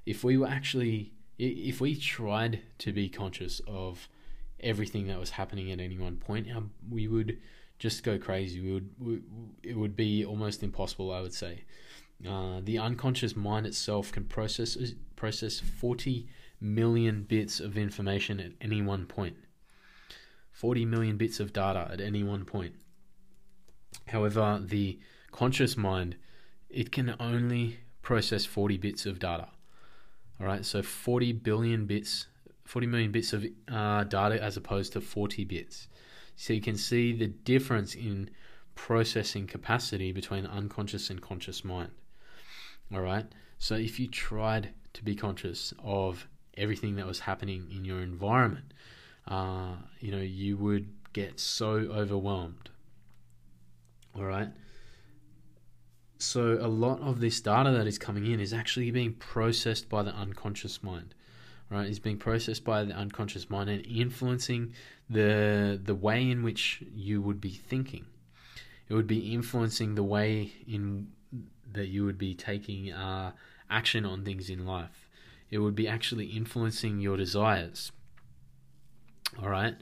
[0.04, 4.08] If we were actually, if we tried to be conscious of
[4.58, 7.38] everything that was happening at any one point, um, we would
[7.78, 8.60] just go crazy.
[8.60, 9.20] We would, we,
[9.62, 11.62] it would be almost impossible, I would say.
[12.26, 14.76] Uh, the unconscious mind itself can process
[15.14, 16.26] process 40
[16.60, 19.36] million bits of information at any one point.
[20.50, 22.74] 40 million bits of data at any one point.
[24.08, 24.98] However, the
[25.30, 26.16] conscious mind,
[26.68, 29.48] it can only process 40 bits of data.
[30.40, 32.26] All right, so 40 billion bits,
[32.64, 35.86] 40 million bits of uh, data as opposed to 40 bits.
[36.34, 38.30] So you can see the difference in
[38.74, 41.90] processing capacity between unconscious and conscious mind.
[42.92, 43.26] All right,
[43.58, 48.72] so if you tried to be conscious of everything that was happening in your environment,
[49.26, 52.70] uh, you know, you would get so overwhelmed.
[54.14, 54.48] All right.
[56.18, 60.02] So a lot of this data that is coming in is actually being processed by
[60.02, 61.14] the unconscious mind,
[61.70, 61.88] right?
[61.88, 64.72] is being processed by the unconscious mind and influencing
[65.08, 68.06] the the way in which you would be thinking.
[68.88, 71.12] It would be influencing the way in
[71.72, 73.32] that you would be taking uh,
[73.70, 75.08] action on things in life.
[75.50, 77.92] It would be actually influencing your desires.
[79.42, 79.74] All right.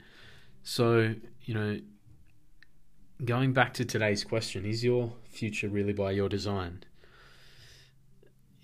[0.62, 1.81] So you know
[3.25, 6.85] going back to today's question, is your future really by your design?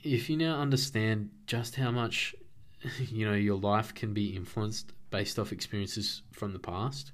[0.03, 2.35] If you now understand just how much
[2.99, 7.13] you know your life can be influenced based off experiences from the past,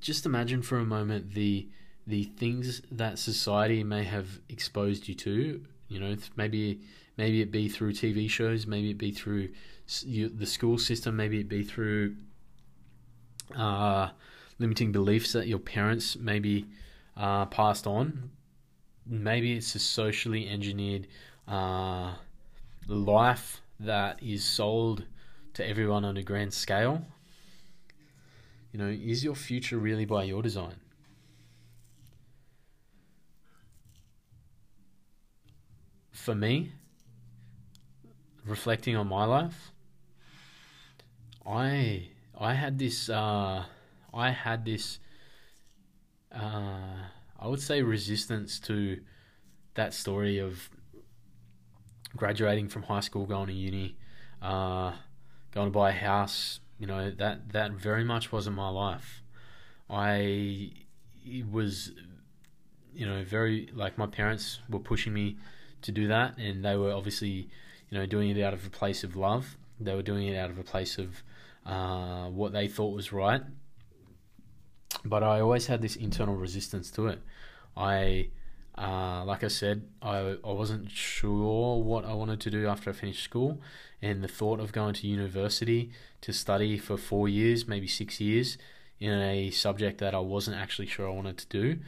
[0.00, 1.68] just imagine for a moment the
[2.06, 5.60] the things that society may have exposed you to.
[5.88, 6.80] You know, maybe
[7.16, 9.48] maybe it be through TV shows, maybe it be through
[9.86, 12.16] the school system, maybe it be through
[13.56, 14.10] uh,
[14.58, 16.66] limiting beliefs that your parents maybe
[17.16, 18.30] uh, passed on.
[19.06, 21.06] Maybe it's a socially engineered
[21.46, 22.14] uh,
[22.88, 25.04] life that is sold
[25.54, 27.04] to everyone on a grand scale.
[28.72, 30.74] You know, is your future really by your design?
[36.16, 36.72] For me,
[38.44, 39.70] reflecting on my life,
[41.46, 43.64] I I had this uh,
[44.12, 44.98] I had this,
[46.34, 46.96] uh,
[47.38, 48.98] I would say, resistance to
[49.74, 50.70] that story of
[52.16, 53.96] graduating from high school, going to uni,
[54.40, 54.92] uh,
[55.52, 56.60] going to buy a house.
[56.78, 59.22] You know that that very much wasn't my life.
[59.88, 60.72] I
[61.50, 61.92] was,
[62.94, 65.36] you know, very like my parents were pushing me
[65.86, 67.48] to do that, and they were obviously,
[67.90, 69.56] you know, doing it out of a place of love.
[69.80, 71.22] They were doing it out of a place of
[71.64, 73.42] uh, what they thought was right,
[75.04, 77.20] but I always had this internal resistance to it.
[77.76, 78.30] I,
[78.76, 82.92] uh, like I said, I, I wasn't sure what I wanted to do after I
[82.92, 83.60] finished school,
[84.02, 85.90] and the thought of going to university
[86.22, 88.58] to study for four years, maybe six years,
[88.98, 91.78] in a subject that I wasn't actually sure I wanted to do,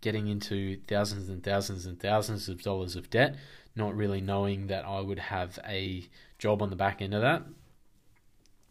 [0.00, 3.36] getting into thousands and thousands and thousands of dollars of debt,
[3.76, 7.42] not really knowing that I would have a job on the back end of that.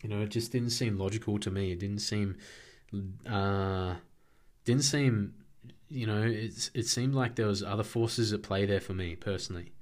[0.01, 1.71] You know, it just didn't seem logical to me.
[1.71, 2.37] It didn't seem
[3.29, 3.95] uh,
[4.65, 5.33] didn't seem,
[5.89, 9.15] you know, it's it seemed like there was other forces at play there for me
[9.15, 9.73] personally,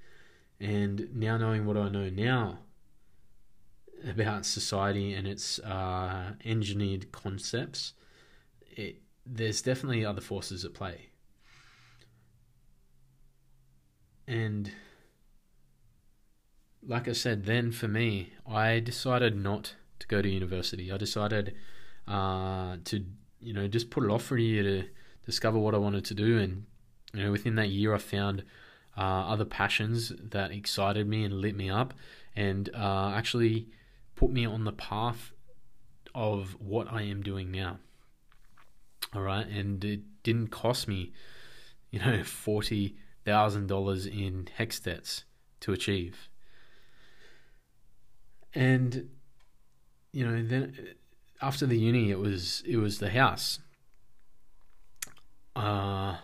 [0.59, 2.59] and now knowing what I know now
[4.07, 7.93] about society and its uh, engineered concepts,
[8.75, 11.06] it, there's definitely other forces at play,
[14.27, 14.71] and
[16.85, 20.91] like I said, then for me, I decided not to go to university.
[20.91, 21.55] I decided
[22.07, 23.05] uh, to
[23.39, 24.83] you know just put it off for a year to
[25.25, 26.65] discover what I wanted to do, and
[27.13, 28.43] you know within that year I found
[28.97, 31.93] uh, other passions that excited me and lit me up,
[32.35, 33.67] and uh, actually
[34.15, 35.31] put me on the path
[36.15, 37.79] of what I am doing now.
[39.13, 41.11] All right, and it didn't cost me,
[41.91, 42.97] you know, forty
[43.27, 45.25] thousand dollars in HECS debts
[45.59, 46.29] to achieve.
[48.55, 49.09] And
[50.13, 50.95] you know, then
[51.41, 53.59] after the uni, it was it was the house.
[55.55, 56.15] Uh,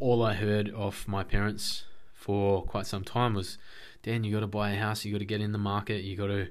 [0.00, 3.56] all I heard of my parents for quite some time was,
[4.02, 6.16] Dan, you got to buy a house, you got to get in the market, you
[6.16, 6.48] got to,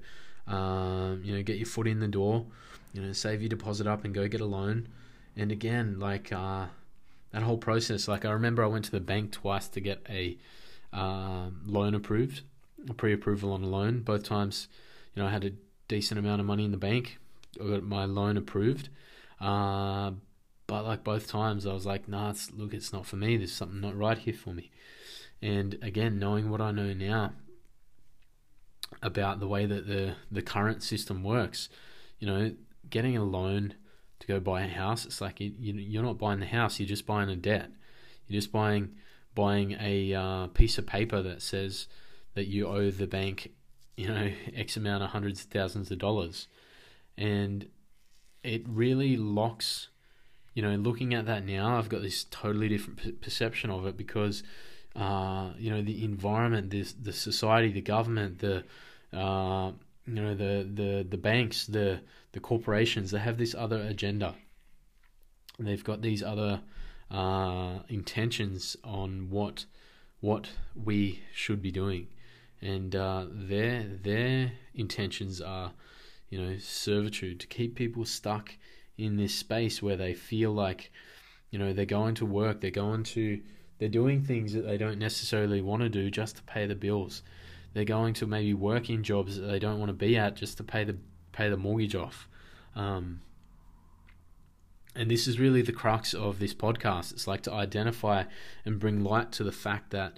[0.55, 2.45] um, you know, get your foot in the door,
[2.93, 4.87] you know, save your deposit up and go get a loan.
[5.35, 6.67] And again, like uh,
[7.31, 10.37] that whole process, like I remember I went to the bank twice to get a
[10.91, 12.41] uh, loan approved,
[12.89, 14.01] a pre-approval on a loan.
[14.01, 14.67] Both times,
[15.13, 15.51] you know, I had a
[15.87, 17.19] decent amount of money in the bank.
[17.61, 18.89] I got my loan approved.
[19.39, 20.11] Uh,
[20.67, 23.37] but like both times, I was like, nah, it's, look, it's not for me.
[23.37, 24.71] There's something not right here for me.
[25.41, 27.33] And again, knowing what I know now
[29.01, 31.69] about the way that the, the current system works,
[32.19, 32.53] you know,
[32.89, 33.75] getting a loan
[34.29, 37.29] go buy a house, it's like you, you're not buying the house, you're just buying
[37.29, 37.69] a debt.
[38.27, 38.95] You're just buying
[39.35, 41.87] buying a uh, piece of paper that says
[42.35, 43.51] that you owe the bank,
[43.95, 46.47] you know, X amount of hundreds of thousands of dollars.
[47.17, 47.67] And
[48.43, 49.89] it really locks,
[50.53, 54.43] you know, looking at that now, I've got this totally different perception of it because
[54.95, 58.63] uh, you know, the environment, this the society, the government, the
[59.13, 59.71] uh,
[60.05, 62.01] you know, the the the banks, the
[62.31, 64.35] the corporations, they have this other agenda.
[65.57, 66.61] They've got these other
[67.11, 69.65] uh, intentions on what
[70.21, 72.07] what we should be doing,
[72.61, 75.71] and uh, their their intentions are,
[76.29, 78.55] you know, servitude to keep people stuck
[78.97, 80.91] in this space where they feel like,
[81.51, 83.41] you know, they're going to work, they're going to
[83.79, 87.23] they're doing things that they don't necessarily want to do just to pay the bills.
[87.73, 90.57] They're going to maybe work in jobs that they don't want to be at just
[90.57, 90.97] to pay the
[91.39, 92.27] pay the mortgage off.
[92.75, 93.21] Um,
[94.93, 97.13] and this is really the crux of this podcast.
[97.13, 98.25] It's like to identify
[98.65, 100.17] and bring light to the fact that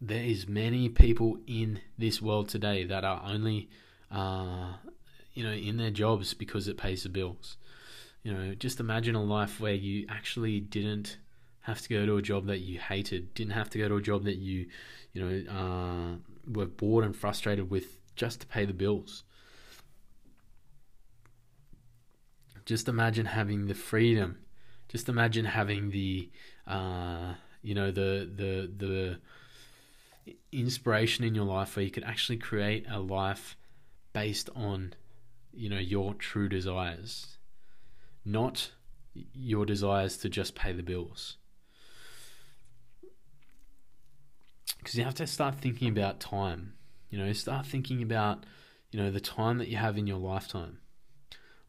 [0.00, 3.68] there is many people in this world today that are only,
[4.10, 4.72] uh,
[5.34, 7.58] you know, in their jobs because it pays the bills.
[8.22, 11.18] You know, just imagine a life where you actually didn't
[11.60, 14.02] have to go to a job that you hated, didn't have to go to a
[14.02, 14.66] job that you,
[15.12, 16.16] you know, uh,
[16.50, 19.24] were bored and frustrated with just to pay the bills.
[22.64, 24.38] Just imagine having the freedom.
[24.88, 26.30] Just imagine having the,
[26.66, 32.86] uh, you know, the the the inspiration in your life where you could actually create
[32.90, 33.56] a life
[34.12, 34.94] based on,
[35.52, 37.38] you know, your true desires,
[38.24, 38.70] not
[39.34, 41.36] your desires to just pay the bills.
[44.84, 46.74] because you have to start thinking about time.
[47.08, 48.44] You know, start thinking about
[48.90, 50.78] you know the time that you have in your lifetime.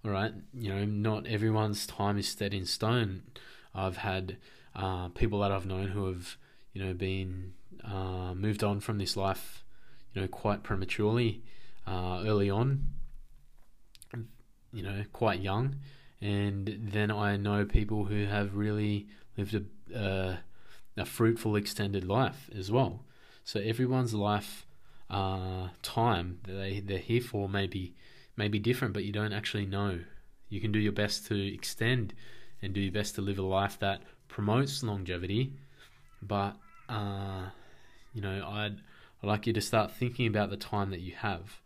[0.05, 3.23] All right, you know, not everyone's time is set in stone.
[3.73, 4.37] I've had
[4.75, 6.37] uh, people that I've known who have
[6.73, 7.53] you know been
[7.83, 9.63] uh, moved on from this life,
[10.13, 11.41] you know, quite prematurely,
[11.87, 12.85] uh, early on.
[14.71, 15.77] You know, quite young,
[16.21, 19.59] and then I know people who have really lived
[19.95, 20.39] a
[20.97, 23.05] a fruitful extended life as well.
[23.43, 24.67] So everyone's life
[25.09, 27.95] uh, time that they they're here for may be
[28.35, 29.99] may be different, but you don't actually know.
[30.49, 32.13] You can do your best to extend
[32.61, 35.53] and do your best to live a life that promotes longevity,
[36.21, 36.55] but
[36.89, 37.45] uh,
[38.13, 38.77] you know I'd
[39.21, 41.61] I'd like you to start thinking about the time that you have.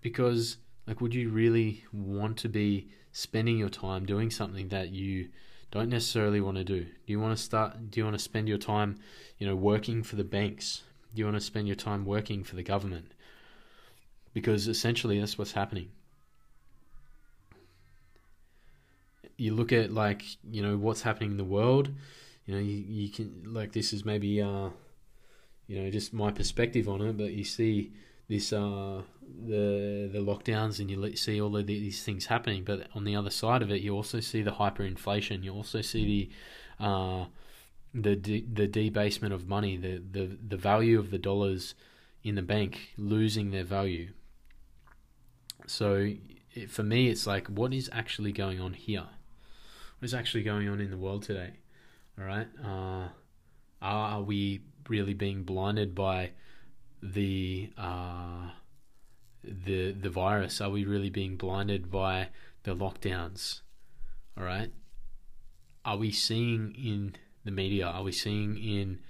[0.00, 5.28] Because like would you really want to be spending your time doing something that you
[5.70, 6.82] don't necessarily want to do?
[6.82, 7.90] Do you want to start?
[7.90, 8.98] Do you want to spend your time,
[9.38, 10.82] you know, working for the banks?
[11.14, 13.12] You want to spend your time working for the government?
[14.32, 15.90] Because essentially, that's what's happening.
[19.36, 21.90] You look at like you know what's happening in the world.
[22.46, 24.68] You know, you, you can like this is maybe uh,
[25.66, 27.92] you know just my perspective on it, but you see
[28.28, 29.02] this uh,
[29.46, 32.62] the the lockdowns and you see all of these things happening.
[32.64, 35.42] But on the other side of it, you also see the hyperinflation.
[35.42, 36.30] You also see
[36.78, 37.24] the uh,
[37.94, 41.74] the de- the debasement of money, the, the the value of the dollars
[42.22, 44.10] in the bank losing their value.
[45.66, 46.12] So
[46.54, 49.06] it, for me, it's like, what is actually going on here?
[49.98, 51.54] What is actually going on in the world today?
[52.18, 53.08] All right, uh,
[53.82, 56.32] are we really being blinded by
[57.02, 58.50] the uh,
[59.42, 60.60] the the virus?
[60.60, 62.28] Are we really being blinded by
[62.64, 63.60] the lockdowns?
[64.36, 64.70] All right.
[65.84, 67.14] Are we seeing in
[67.44, 67.86] the media?
[67.86, 69.00] Are we seeing in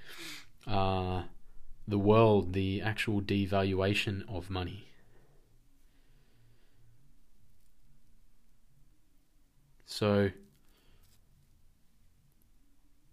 [0.67, 1.25] uh,
[1.87, 4.87] the world the actual devaluation of money?
[9.87, 10.31] So,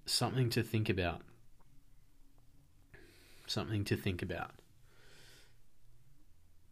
[0.06, 1.22] something to think about.
[3.48, 4.52] Something to think about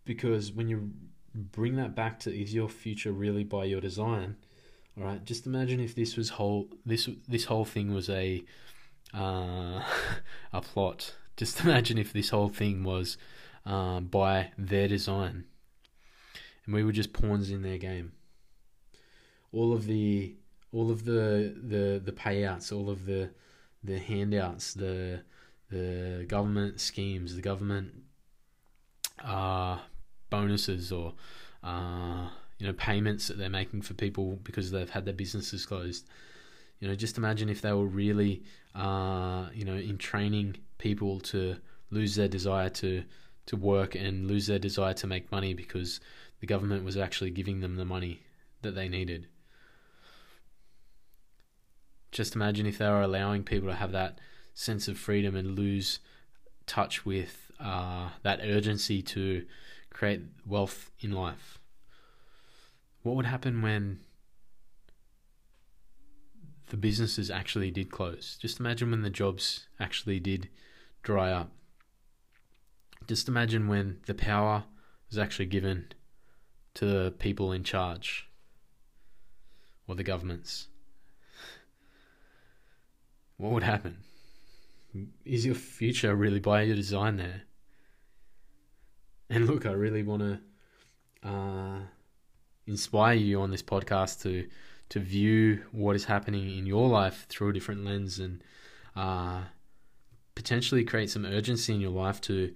[0.05, 0.91] because when you
[1.33, 4.37] bring that back to is your future really by your design,
[4.97, 8.43] right, just imagine if this was whole this this whole thing was a
[9.13, 9.83] uh,
[10.53, 11.15] a plot.
[11.37, 13.17] Just imagine if this whole thing was
[13.65, 15.45] um, by their design,
[16.65, 18.13] and we were just pawns in their game.
[19.51, 20.35] All of the
[20.71, 23.29] all of the the the payouts, all of the
[23.83, 25.21] the handouts, the
[25.69, 27.91] the government schemes, the government
[29.23, 29.79] uh,
[30.29, 31.13] bonuses or
[31.63, 32.29] uh,
[32.59, 36.07] you know payments that they're making for people because they've had their businesses closed.
[36.79, 38.43] You know, just imagine if they were really
[38.73, 41.57] uh, you know in training people to
[41.91, 43.03] lose their desire to
[43.47, 45.99] to work and lose their desire to make money because
[46.39, 48.21] the government was actually giving them the money
[48.61, 49.27] that they needed.
[52.11, 54.19] Just imagine if they were allowing people to have that
[54.53, 55.99] sense of freedom and lose
[56.65, 59.45] touch with uh, that urgency to
[59.91, 61.59] create wealth in life.
[63.05, 63.99] What would happen when
[66.69, 68.35] the businesses actually did close?
[68.41, 70.49] Just imagine when the jobs actually did
[71.03, 71.51] dry up.
[73.07, 74.63] Just imagine when the power
[75.07, 75.89] was actually given
[76.73, 78.27] to the people in charge
[79.87, 80.69] or the governments.
[83.37, 83.99] What would happen?
[85.23, 87.43] Is your future really by your design there?
[89.29, 91.79] And look, I really want to uh,
[92.67, 94.47] inspire you on this podcast to
[94.87, 98.43] to view what is happening in your life through a different lens and
[98.95, 99.41] uh,
[100.35, 102.53] potentially create some urgency in your life to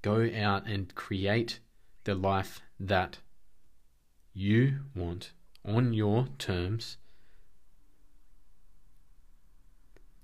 [0.00, 1.60] go out and create
[2.04, 3.18] the life that
[4.32, 5.32] you want
[5.66, 6.96] on your terms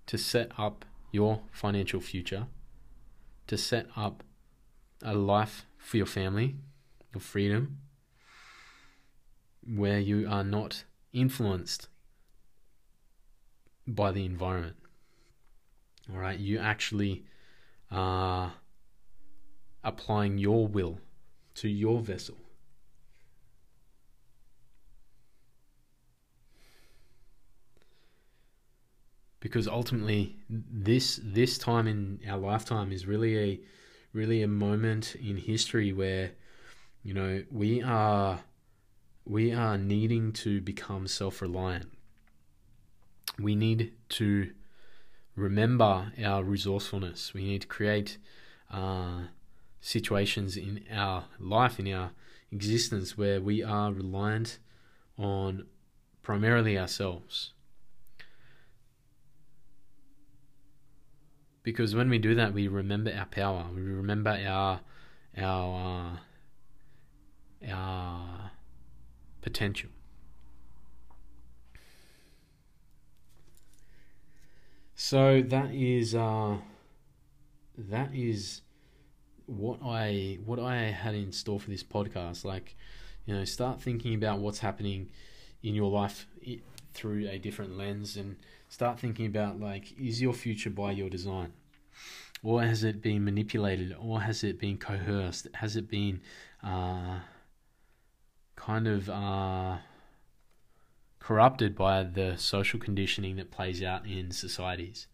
[0.07, 2.47] to set up your financial future,
[3.47, 4.23] to set up
[5.03, 6.57] a life for your family,
[7.13, 7.79] your freedom,
[9.67, 11.89] where you are not influenced
[13.87, 14.77] by the environment.
[16.13, 17.25] All right, you actually
[17.91, 18.55] are
[19.85, 20.99] applying your will
[21.55, 22.37] to your vessel.
[29.41, 33.61] Because ultimately, this this time in our lifetime is really a
[34.13, 36.31] really a moment in history where
[37.03, 38.39] you know we are
[39.25, 41.93] we are needing to become self-reliant.
[43.39, 44.51] We need to
[45.37, 47.33] remember our resourcefulness.
[47.33, 48.19] We need to create
[48.71, 49.23] uh,
[49.81, 52.13] situations in our life in our
[52.51, 54.59] existence where we are reliant
[55.19, 55.67] on
[56.23, 57.53] primarily ourselves.
[61.63, 63.67] Because when we do that, we remember our power.
[63.75, 64.81] We remember our
[65.37, 66.19] our
[67.65, 68.52] uh, our
[69.43, 69.91] potential.
[74.95, 76.57] So that is uh,
[77.77, 78.63] that is
[79.47, 82.45] what I what I had in store for this podcast.
[82.45, 82.77] Like,
[83.27, 85.11] you know, start thinking about what's happening
[85.63, 86.27] in your life
[86.95, 88.37] through a different lens and
[88.69, 91.53] start thinking about like is your future by your design
[92.43, 96.21] or has it been manipulated or has it been coerced has it been
[96.63, 97.19] uh,
[98.67, 99.77] kind of uh,
[101.19, 105.07] corrupted by the social conditioning that plays out in societies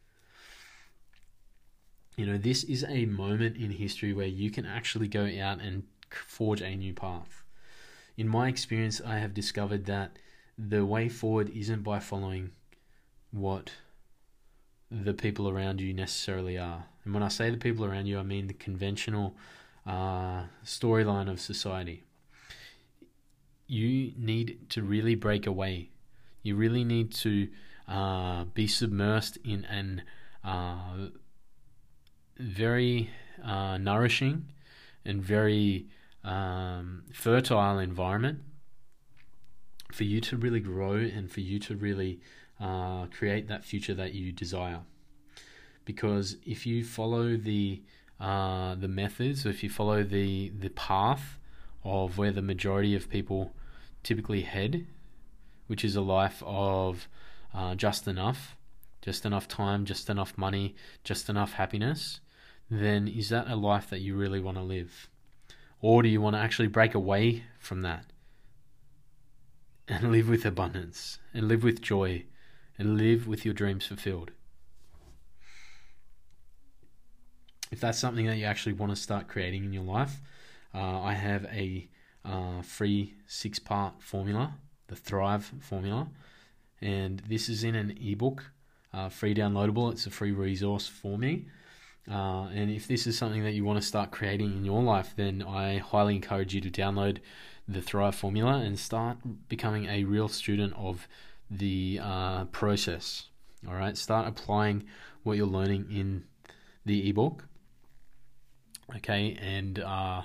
[2.17, 5.85] you know this is a moment in history where you can actually go out and
[6.11, 7.43] forge a new path
[8.17, 10.19] in my experience i have discovered that
[10.59, 12.51] the way forward isn't by following
[13.31, 13.71] what
[14.91, 16.87] the people around you necessarily are.
[17.05, 19.37] And when I say the people around you, I mean the conventional
[19.87, 22.05] uh, storyline of society.
[23.69, 25.91] You need to really break away.
[26.43, 27.49] You really need to
[27.87, 30.03] uh, be submersed in an
[30.45, 31.09] uh,
[32.39, 33.11] very
[33.45, 34.47] uh, nourishing
[35.05, 35.87] and very
[36.25, 38.41] um, fertile environment
[39.93, 42.21] for you to really grow and for you to really
[42.61, 44.81] uh, create that future that you desire.
[45.85, 47.83] Because if you follow the
[48.21, 51.39] uh, the methods, if you follow the the path
[51.85, 53.53] of where the majority of people
[54.03, 54.87] typically head,
[55.67, 57.09] which is a life of
[57.55, 58.57] uh, just enough,
[59.03, 60.75] just enough time, just enough money,
[61.05, 62.21] just enough happiness,
[62.71, 65.09] then is that a life that you really want to live?
[65.81, 68.07] Or do you want to actually break away from that
[69.89, 72.25] and live with abundance and live with joy
[72.79, 74.31] and live with your dreams fulfilled.
[77.71, 80.21] If that's something that you actually want to start creating in your life,
[80.75, 81.89] uh, I have a
[82.25, 84.55] uh, free six part formula,
[84.89, 86.09] the Thrive formula,
[86.81, 88.53] and this is in an ebook,
[88.93, 89.93] uh, free downloadable.
[89.93, 91.47] It's a free resource for me.
[92.11, 95.13] Uh, and if this is something that you want to start creating in your life,
[95.17, 97.19] then I highly encourage you to download
[97.67, 101.07] the Thrive Formula and start becoming a real student of
[101.51, 103.27] the uh, process.
[103.67, 104.85] All right, start applying
[105.23, 106.25] what you're learning in
[106.87, 107.45] the ebook.
[108.97, 110.23] Okay, and uh,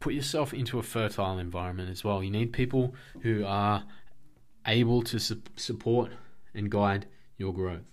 [0.00, 2.22] put yourself into a fertile environment as well.
[2.22, 3.84] You need people who are
[4.66, 6.12] able to su- support
[6.54, 7.84] and guide your growth.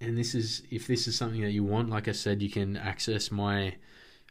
[0.00, 2.76] And this is if this is something that you want, like I said, you can
[2.76, 3.76] access my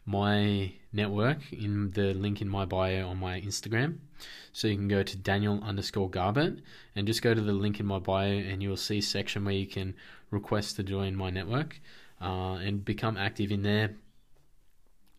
[0.05, 3.97] my network in the link in my bio on my Instagram.
[4.53, 6.59] So you can go to Daniel underscore Garbett
[6.95, 9.55] and just go to the link in my bio and you'll see a section where
[9.55, 9.95] you can
[10.29, 11.81] request to join my network
[12.21, 13.95] uh, and become active in there.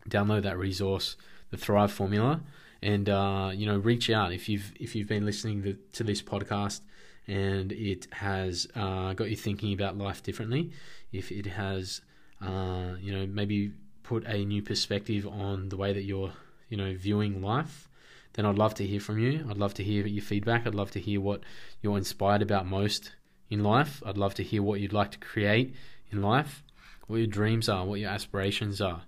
[0.09, 1.17] Download that resource,
[1.51, 2.41] the Thrive Formula,
[2.83, 6.23] and uh, you know reach out if you've if you've been listening to, to this
[6.23, 6.81] podcast
[7.29, 10.71] and it has uh, got you thinking about life differently.
[11.13, 12.01] If it has,
[12.41, 16.33] uh, you know, maybe put a new perspective on the way that you're,
[16.69, 17.89] you know, viewing life,
[18.35, 19.45] then I'd love to hear from you.
[19.51, 20.67] I'd love to hear your feedback.
[20.67, 21.41] I'd love to hear what
[21.83, 23.13] you're inspired about most
[23.51, 24.03] in life.
[24.07, 25.75] I'd love to hear what you'd like to create
[26.13, 26.63] in life,
[27.09, 29.03] what your dreams are, what your aspirations are,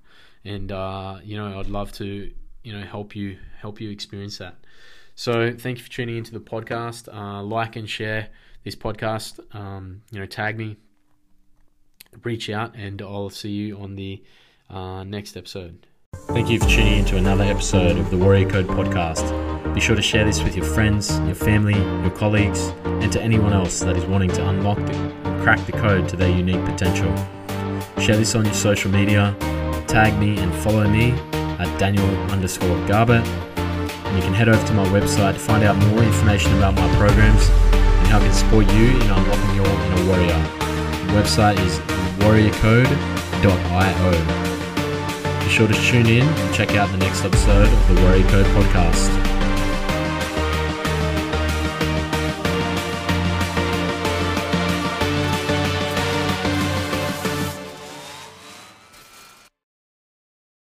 [0.45, 2.31] and uh, you know, I'd love to,
[2.63, 4.57] you know, help you help you experience that.
[5.15, 7.13] So thank you for tuning into the podcast.
[7.13, 8.29] Uh, like and share
[8.65, 9.41] this podcast.
[9.55, 10.77] Um, you know, tag me,
[12.23, 14.23] reach out, and I'll see you on the
[14.71, 15.87] uh, next episode.
[16.29, 19.75] Thank you for tuning in to another episode of the Warrior Code podcast.
[19.75, 23.53] Be sure to share this with your friends, your family, your colleagues, and to anyone
[23.53, 27.15] else that is wanting to unlock and crack the code to their unique potential.
[28.01, 29.37] Share this on your social media,
[29.89, 33.27] tag me and follow me at Daniel underscore Garbett.
[33.27, 36.95] And you can head over to my website to find out more information about my
[36.97, 40.39] programs and how I can support you in unlocking your inner warrior.
[41.09, 41.79] The website is
[42.21, 44.11] warriorcode.io.
[45.41, 48.47] Be sure to tune in and check out the next episode of the Warrior Code
[48.47, 49.38] podcast.